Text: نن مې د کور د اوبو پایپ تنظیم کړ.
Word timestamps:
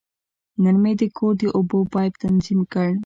نن 0.63 0.75
مې 0.83 0.93
د 0.99 1.01
کور 1.17 1.33
د 1.41 1.43
اوبو 1.57 1.79
پایپ 1.93 2.13
تنظیم 2.23 2.59
کړ. 2.73 2.89